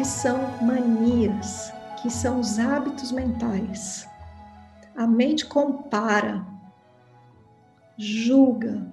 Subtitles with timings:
[0.00, 1.70] que são manias,
[2.00, 4.08] que são os hábitos mentais.
[4.96, 6.42] A mente compara,
[7.98, 8.90] julga,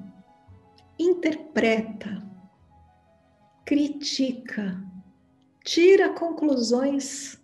[1.00, 2.22] interpreta,
[3.64, 4.84] critica,
[5.64, 7.40] tira conclusões.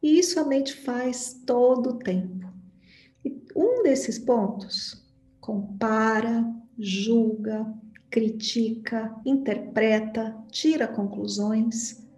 [0.00, 2.48] E isso a mente faz todo o tempo.
[3.24, 5.04] E um desses pontos,
[5.40, 7.66] compara, julga,
[8.08, 12.08] critica, interpreta, tira conclusões,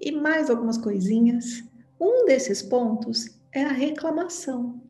[0.00, 1.62] e mais algumas coisinhas.
[2.00, 4.80] Um desses pontos é a reclamação.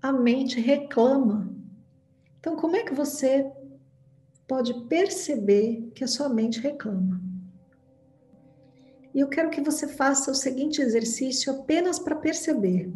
[0.00, 1.52] A mente reclama.
[2.38, 3.50] Então, como é que você
[4.46, 7.20] pode perceber que a sua mente reclama?
[9.12, 12.92] E eu quero que você faça o seguinte exercício apenas para perceber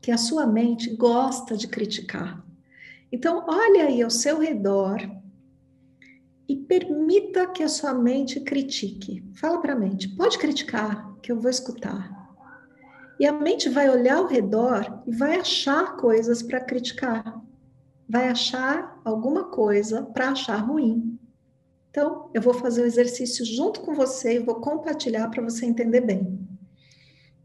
[0.00, 2.42] que a sua mente gosta de criticar.
[3.12, 4.98] Então, olha aí ao seu redor
[6.50, 9.22] e permita que a sua mente critique.
[9.34, 12.10] Fala para a mente, pode criticar, que eu vou escutar.
[13.20, 17.40] E a mente vai olhar ao redor e vai achar coisas para criticar.
[18.08, 21.16] Vai achar alguma coisa para achar ruim.
[21.88, 26.00] Então, eu vou fazer o exercício junto com você e vou compartilhar para você entender
[26.00, 26.36] bem.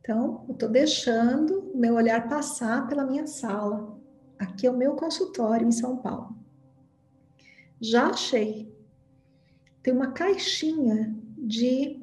[0.02, 4.00] Então, eu estou deixando o meu olhar passar pela minha sala.
[4.40, 6.36] Aqui é o meu consultório em São Paulo.
[7.80, 8.75] Já achei
[9.86, 12.02] tem uma caixinha de,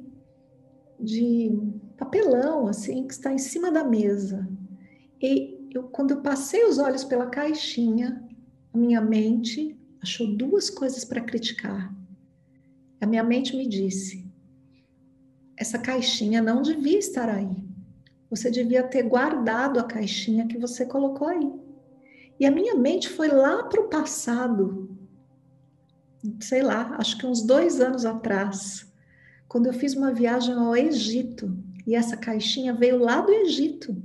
[0.97, 1.51] de
[1.97, 4.47] papelão, assim, que está em cima da mesa.
[5.21, 8.25] E eu, quando eu passei os olhos pela caixinha,
[8.73, 11.93] a minha mente achou duas coisas para criticar.
[13.01, 14.25] A minha mente me disse:
[15.57, 17.65] essa caixinha não devia estar aí.
[18.29, 21.51] Você devia ter guardado a caixinha que você colocou aí.
[22.39, 24.92] E a minha mente foi lá para o passado,
[26.39, 28.91] sei lá, acho que uns dois anos atrás,
[29.47, 33.95] quando eu fiz uma viagem ao Egito e essa caixinha veio lá do Egito.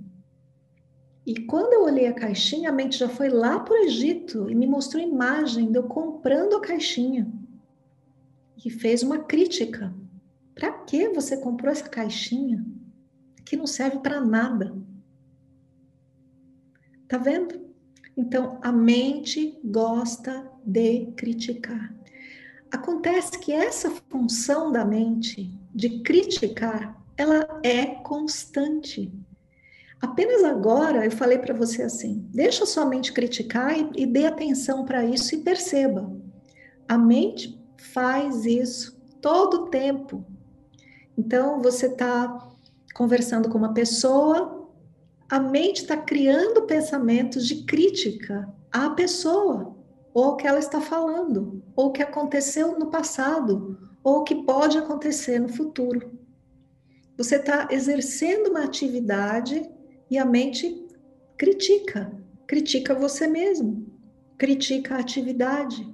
[1.25, 4.55] E quando eu olhei a caixinha, a mente já foi lá para o Egito e
[4.55, 7.31] me mostrou imagem de eu comprando a caixinha.
[8.65, 9.95] E fez uma crítica.
[10.55, 12.65] Para que você comprou essa caixinha?
[13.45, 14.75] Que não serve para nada.
[17.07, 17.61] Tá vendo?
[18.17, 21.98] Então, a mente gosta de criticar.
[22.71, 29.13] Acontece que essa função da mente de criticar, ela é constante.
[30.01, 34.85] Apenas agora eu falei para você assim: deixa sua mente criticar e, e dê atenção
[34.85, 36.13] para isso e perceba.
[36.87, 37.59] A mente
[37.93, 40.25] faz isso todo o tempo.
[41.17, 42.49] Então você está
[42.95, 44.69] conversando com uma pessoa,
[45.29, 49.78] a mente está criando pensamentos de crítica à pessoa
[50.13, 54.35] ou o que ela está falando, ou o que aconteceu no passado, ou o que
[54.45, 56.19] pode acontecer no futuro.
[57.17, 59.69] Você está exercendo uma atividade
[60.11, 60.87] e a mente
[61.37, 62.13] critica,
[62.47, 63.87] critica você mesmo,
[64.37, 65.87] critica a atividade.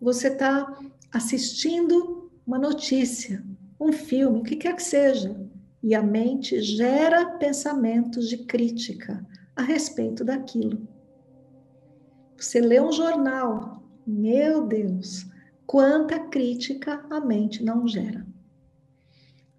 [0.00, 0.78] Você está
[1.12, 3.44] assistindo uma notícia,
[3.80, 5.34] um filme, o que quer que seja,
[5.82, 9.26] e a mente gera pensamentos de crítica
[9.56, 10.86] a respeito daquilo.
[12.40, 15.26] Você lê um jornal, meu Deus,
[15.66, 18.26] quanta crítica a mente não gera.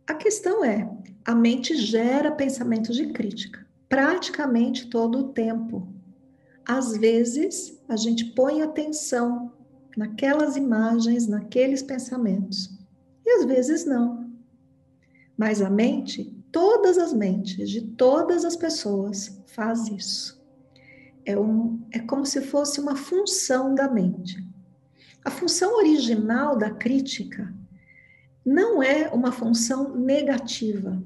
[0.07, 0.91] A questão é,
[1.23, 5.93] a mente gera pensamentos de crítica praticamente todo o tempo.
[6.67, 9.53] Às vezes, a gente põe atenção
[9.95, 12.79] naquelas imagens, naqueles pensamentos,
[13.23, 14.27] e às vezes não.
[15.37, 20.40] Mas a mente, todas as mentes de todas as pessoas faz isso
[21.25, 24.43] é, um, é como se fosse uma função da mente.
[25.23, 27.53] A função original da crítica
[28.45, 31.01] não é uma função negativa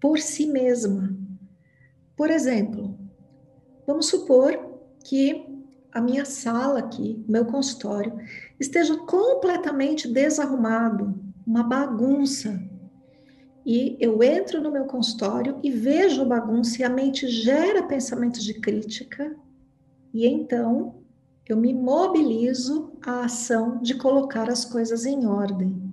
[0.00, 1.14] por si mesma.
[2.16, 2.98] Por exemplo,
[3.86, 4.58] vamos supor
[5.04, 5.46] que
[5.92, 8.12] a minha sala aqui, meu consultório,
[8.58, 11.14] esteja completamente desarrumado,
[11.46, 12.60] uma bagunça,
[13.64, 18.54] e eu entro no meu consultório e vejo bagunça e a mente gera pensamentos de
[18.54, 19.34] crítica,
[20.12, 20.96] e então
[21.46, 25.92] eu me mobilizo à ação de colocar as coisas em ordem.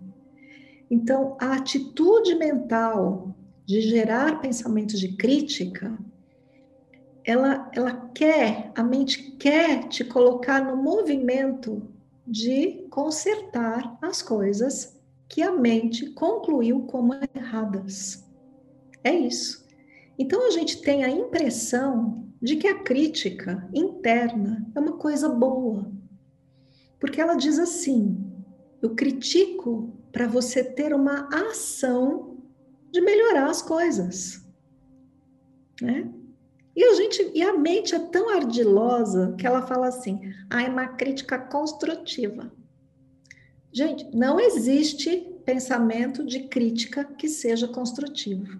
[0.89, 3.33] Então, a atitude mental
[3.65, 5.97] de gerar pensamentos de crítica,
[7.23, 11.81] ela, ela quer, a mente quer te colocar no movimento
[12.27, 15.00] de consertar as coisas
[15.31, 18.29] que a mente concluiu como erradas.
[19.01, 19.65] É isso.
[20.19, 25.89] Então a gente tem a impressão de que a crítica interna é uma coisa boa.
[26.99, 28.29] Porque ela diz assim:
[28.81, 32.37] eu critico para você ter uma ação
[32.91, 34.45] de melhorar as coisas.
[35.81, 36.11] Né?
[36.75, 40.19] E a gente, e a mente é tão ardilosa que ela fala assim:
[40.49, 42.51] "Ah, é uma crítica construtiva".
[43.71, 48.59] Gente, não existe pensamento de crítica que seja construtivo.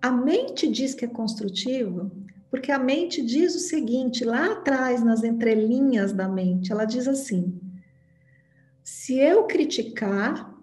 [0.00, 2.10] A mente diz que é construtivo
[2.50, 7.60] porque a mente diz o seguinte, lá atrás, nas entrelinhas da mente, ela diz assim:
[8.82, 10.54] se eu criticar,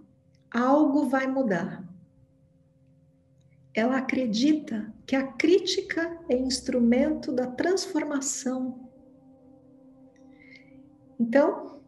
[0.49, 1.91] algo vai mudar
[3.73, 8.89] ela acredita que a crítica é instrumento da transformação.
[11.19, 11.81] Então,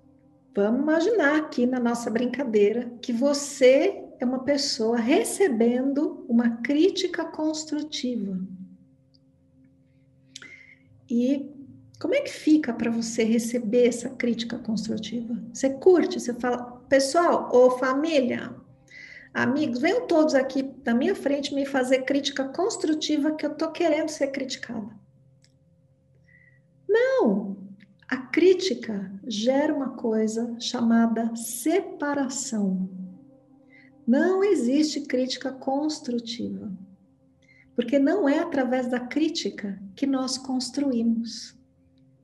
[0.55, 8.39] vamos imaginar aqui na nossa brincadeira que você é uma pessoa recebendo uma crítica construtiva.
[11.09, 11.51] E
[11.99, 15.35] como é que fica para você receber essa crítica construtiva?
[15.53, 16.19] Você curte?
[16.19, 18.55] Você fala, pessoal, ou família,
[19.33, 24.09] Amigos, venham todos aqui na minha frente me fazer crítica construtiva que eu estou querendo
[24.09, 24.95] ser criticada.
[26.87, 27.62] Não!
[28.07, 32.89] A crítica gera uma coisa chamada separação.
[34.05, 36.71] Não existe crítica construtiva.
[37.75, 41.57] Porque não é através da crítica que nós construímos.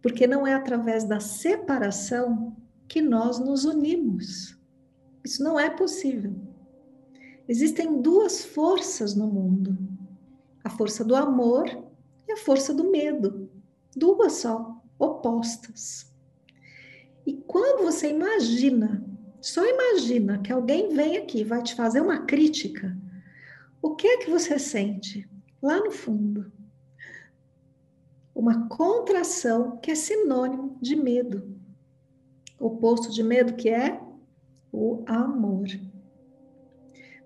[0.01, 2.55] Porque não é através da separação
[2.87, 4.57] que nós nos unimos.
[5.23, 6.35] Isso não é possível.
[7.47, 9.77] Existem duas forças no mundo:
[10.63, 11.65] a força do amor
[12.27, 13.49] e a força do medo.
[13.95, 16.11] Duas só, opostas.
[17.25, 19.03] E quando você imagina,
[19.41, 22.95] só imagina que alguém vem aqui vai te fazer uma crítica,
[23.81, 25.27] o que é que você sente
[25.61, 26.51] lá no fundo?
[28.35, 31.57] Uma contração que é sinônimo de medo.
[32.59, 34.01] O oposto de medo que é
[34.71, 35.67] o amor.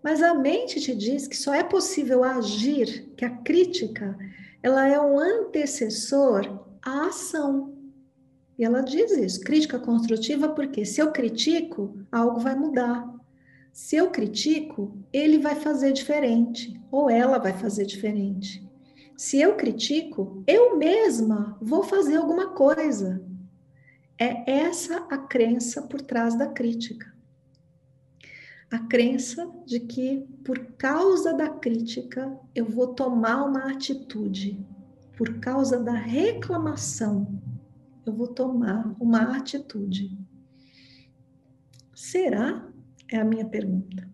[0.03, 4.17] Mas a mente te diz que só é possível agir, que a crítica
[4.61, 7.73] ela é um antecessor à ação.
[8.57, 13.11] E ela diz isso, crítica construtiva, porque se eu critico, algo vai mudar.
[13.71, 18.63] Se eu critico, ele vai fazer diferente, ou ela vai fazer diferente.
[19.17, 23.23] Se eu critico, eu mesma vou fazer alguma coisa.
[24.19, 27.13] É essa a crença por trás da crítica
[28.73, 34.59] a crença de que por causa da crítica eu vou tomar uma atitude,
[35.15, 37.41] por causa da reclamação
[38.05, 40.17] eu vou tomar uma atitude.
[41.93, 42.67] Será?
[43.09, 44.09] É a minha pergunta.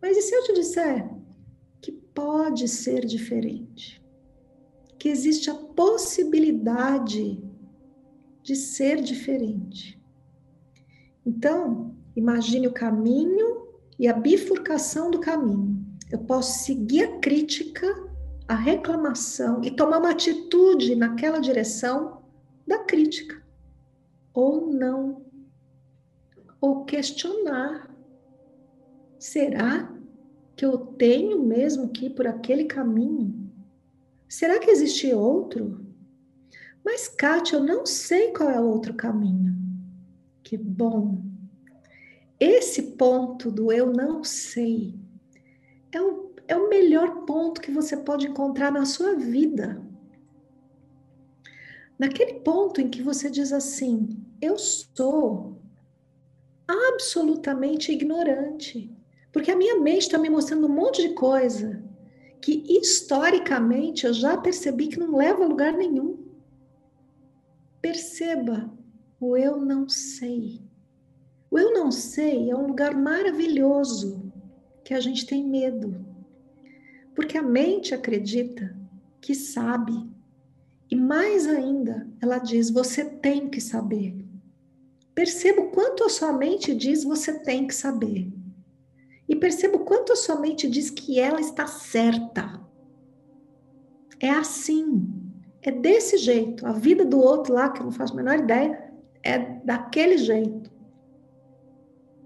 [0.00, 1.08] Mas e se eu te disser
[1.80, 4.02] que pode ser diferente?
[4.98, 7.42] Que existe a possibilidade
[8.42, 10.00] de ser diferente?
[11.24, 13.66] Então, Imagine o caminho
[13.98, 15.84] e a bifurcação do caminho.
[16.10, 17.86] Eu posso seguir a crítica,
[18.54, 22.22] a reclamação e tomar uma atitude naquela direção
[22.66, 23.42] da crítica.
[24.32, 25.26] Ou não.
[26.60, 27.90] Ou questionar.
[29.18, 29.92] Será
[30.56, 33.52] que eu tenho mesmo que ir por aquele caminho?
[34.28, 35.84] Será que existe outro?
[36.84, 39.54] Mas, Kátia, eu não sei qual é o outro caminho.
[40.42, 41.22] Que bom
[42.38, 44.94] esse ponto do eu não sei
[45.92, 49.82] é o, é o melhor ponto que você pode encontrar na sua vida.
[51.98, 54.08] Naquele ponto em que você diz assim:
[54.40, 55.56] eu sou
[56.66, 58.90] absolutamente ignorante,
[59.32, 61.82] porque a minha mente está me mostrando um monte de coisa
[62.40, 66.18] que historicamente eu já percebi que não leva a lugar nenhum.
[67.80, 68.70] Perceba
[69.18, 70.60] o eu não sei.
[71.50, 74.30] O eu não sei é um lugar maravilhoso
[74.84, 76.13] que a gente tem medo.
[77.14, 78.76] Porque a mente acredita
[79.20, 80.08] que sabe.
[80.90, 84.24] E mais ainda, ela diz: você tem que saber.
[85.14, 88.32] Perceba o quanto a sua mente diz você tem que saber.
[89.28, 92.60] E perceba o quanto a sua mente diz que ela está certa.
[94.20, 95.08] É assim.
[95.62, 96.66] É desse jeito.
[96.66, 98.92] A vida do outro lá, que eu não faço a menor ideia,
[99.22, 100.70] é daquele jeito.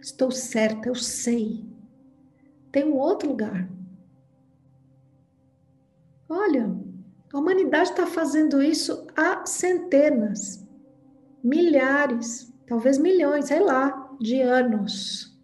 [0.00, 1.64] Estou certa, eu sei.
[2.72, 3.68] tem um outro lugar.
[6.28, 6.70] Olha,
[7.32, 10.66] a humanidade está fazendo isso há centenas,
[11.42, 15.34] milhares, talvez milhões, sei lá, de anos.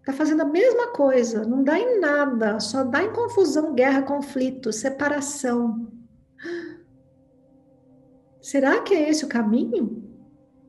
[0.00, 4.72] Está fazendo a mesma coisa, não dá em nada, só dá em confusão, guerra, conflito,
[4.72, 5.90] separação.
[8.40, 10.02] Será que é esse o caminho?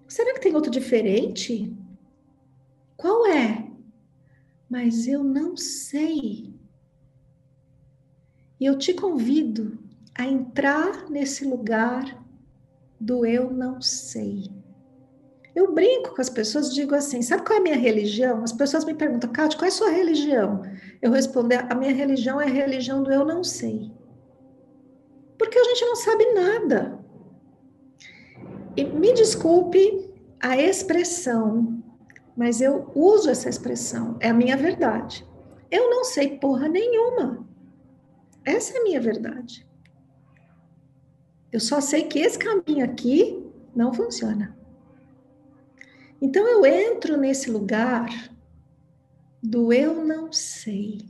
[0.07, 1.73] Será que tem outro diferente?
[2.95, 3.69] Qual é?
[4.69, 6.54] Mas eu não sei.
[8.59, 9.77] E eu te convido
[10.17, 12.23] a entrar nesse lugar
[12.99, 14.49] do eu não sei.
[15.53, 18.43] Eu brinco com as pessoas, digo assim: sabe qual é a minha religião?
[18.43, 20.63] As pessoas me perguntam, Cátia, qual é a sua religião?
[21.01, 23.91] Eu respondo: a minha religião é a religião do eu não sei.
[25.37, 26.99] Porque a gente não sabe nada.
[28.75, 30.09] E me desculpe
[30.41, 31.81] a expressão,
[32.35, 35.25] mas eu uso essa expressão, é a minha verdade.
[35.71, 37.47] Eu não sei porra nenhuma.
[38.45, 39.67] Essa é a minha verdade.
[41.51, 43.43] Eu só sei que esse caminho aqui
[43.75, 44.55] não funciona.
[46.21, 48.07] Então eu entro nesse lugar
[49.41, 51.07] do eu não sei.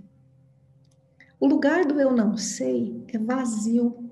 [1.40, 4.10] O lugar do eu não sei é vazio.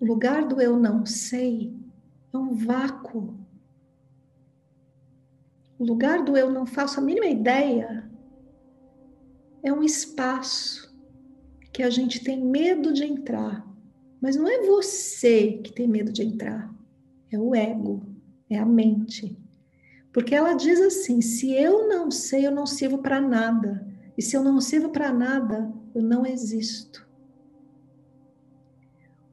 [0.00, 1.76] O lugar do eu não sei
[2.32, 3.36] é um vácuo.
[5.78, 8.08] O lugar do eu não faço a mínima ideia
[9.62, 10.91] é um espaço
[11.72, 13.66] que a gente tem medo de entrar.
[14.20, 16.72] Mas não é você que tem medo de entrar,
[17.30, 18.06] é o ego,
[18.48, 19.36] é a mente.
[20.12, 23.86] Porque ela diz assim: se eu não sei, eu não sirvo para nada.
[24.16, 27.08] E se eu não sirvo para nada, eu não existo.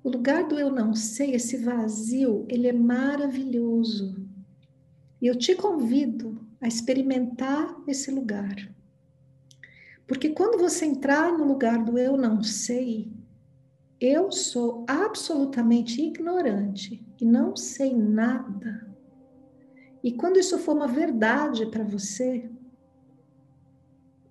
[0.02, 4.26] O lugar do eu não sei, esse vazio, ele é maravilhoso.
[5.22, 8.56] E eu te convido a experimentar esse lugar.
[10.10, 13.14] Porque quando você entrar no lugar do eu não sei,
[14.02, 18.90] eu sou absolutamente ignorante e não sei nada.
[20.04, 22.50] E quando isso for uma verdade para você,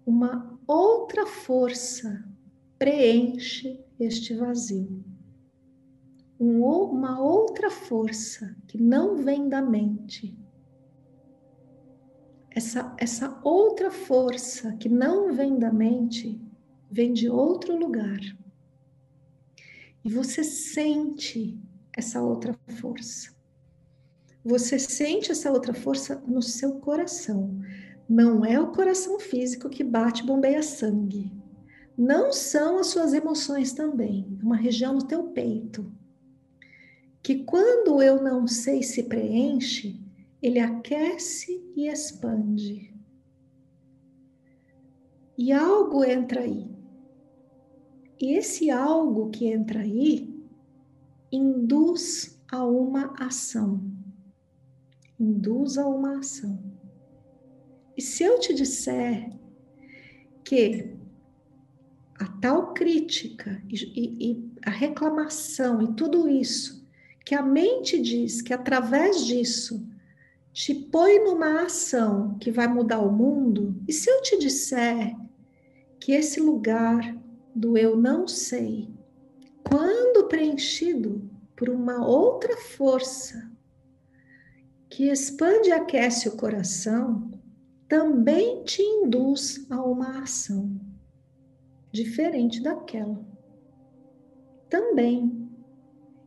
[0.05, 2.29] uma outra força
[2.77, 5.05] preenche este vazio.
[6.41, 10.37] Um, uma outra força que não vem da mente
[12.59, 16.41] essa, essa outra força que não vem da mente,
[16.91, 18.19] vem de outro lugar.
[20.05, 21.57] E você sente
[21.97, 23.33] essa outra força.
[24.45, 27.61] Você sente essa outra força no seu coração.
[28.09, 31.31] Não é o coração físico que bate, bombeia sangue.
[31.97, 34.37] Não são as suas emoções também.
[34.41, 35.93] É uma região no teu peito.
[37.23, 40.08] Que quando eu não sei se preenche,
[40.43, 42.95] ele aquece e expande.
[45.37, 46.69] E algo entra aí.
[48.21, 50.35] E esse algo que entra aí
[51.31, 53.81] induz a uma ação.
[55.19, 56.59] Induz a uma ação.
[57.97, 59.37] E se eu te disser
[60.45, 60.97] que
[62.19, 66.87] a tal crítica e, e, e, a reclamação e tudo isso,
[67.25, 69.87] que a mente diz que através disso
[70.53, 75.17] te põe numa ação que vai mudar o mundo, e se eu te disser
[76.01, 77.17] que esse lugar
[77.55, 78.89] do eu não sei,
[79.69, 83.51] quando preenchido por uma outra força
[84.89, 87.31] que expande e aquece o coração,
[87.89, 90.79] também te induz a uma ação
[91.93, 93.21] diferente daquela.
[94.69, 95.49] Também.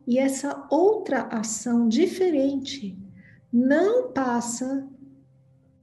[0.06, 3.01] E essa outra ação diferente
[3.52, 4.88] não passa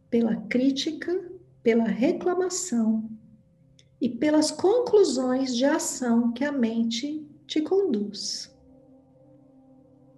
[0.09, 3.07] pela crítica, pela reclamação
[4.01, 8.51] e pelas conclusões de ação que a mente te conduz.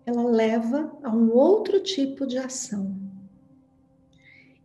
[0.05, 2.97] Ela leva a um outro tipo de ação.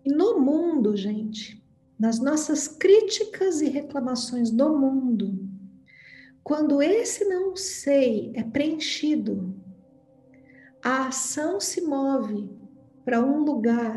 [0.05, 1.61] E no mundo, gente,
[1.99, 5.37] nas nossas críticas e reclamações do mundo,
[6.45, 9.53] quando esse não sei é preenchido,
[10.81, 12.56] a ação se move
[13.07, 13.97] para um lugar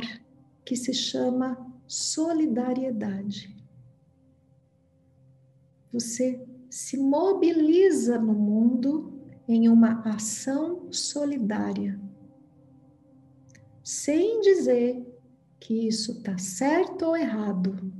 [0.63, 3.57] que se chama solidariedade.
[5.91, 9.11] Você se mobiliza no mundo
[9.47, 11.99] em uma ação solidária,
[13.83, 15.03] sem dizer
[15.59, 17.91] que isso está certo ou errado,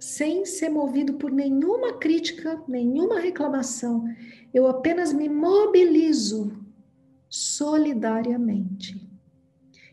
[0.00, 4.04] sem ser movido por nenhuma crítica, nenhuma reclamação,
[4.52, 6.50] eu apenas me mobilizo
[7.28, 9.05] solidariamente.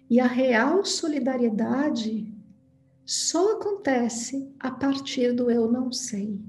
[0.10, 2.33] E a real solidariedade
[3.05, 6.39] só acontece a partir do eu não sei.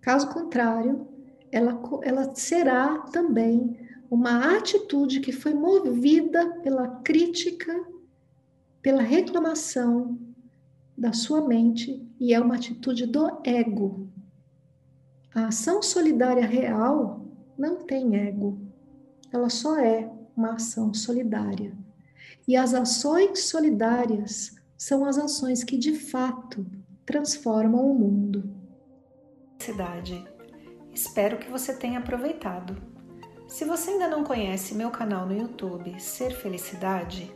[0.00, 1.06] Caso contrário,
[1.50, 3.76] ela, ela será também
[4.10, 7.72] uma atitude que foi movida pela crítica,
[8.80, 10.18] pela reclamação
[10.96, 14.08] da sua mente e é uma atitude do ego.
[15.34, 17.26] A ação solidária real
[17.56, 18.60] não tem ego,
[19.32, 21.76] ela só é uma ação solidária.
[22.46, 26.66] E as ações solidárias são as ações que de fato
[27.06, 28.52] transformam o mundo.
[29.58, 30.24] Cidade.
[30.92, 32.76] Espero que você tenha aproveitado.
[33.46, 37.32] Se você ainda não conhece meu canal no YouTube Ser Felicidade,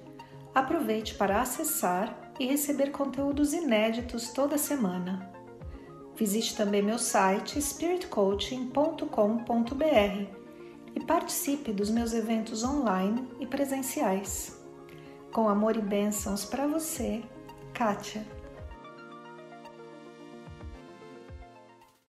[0.54, 5.30] aproveite para acessar e receber conteúdos inéditos toda semana.
[6.16, 10.36] Visite também meu site spiritcoaching.com.br
[10.94, 14.55] e participe dos meus eventos online e presenciais.
[15.36, 17.22] Com amor e bênçãos para você,
[17.74, 18.24] Kátia.